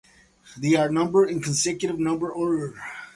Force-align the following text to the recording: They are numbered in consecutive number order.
They 0.57 0.73
are 0.77 0.89
numbered 0.89 1.29
in 1.29 1.43
consecutive 1.43 1.99
number 1.99 2.31
order. 2.31 2.73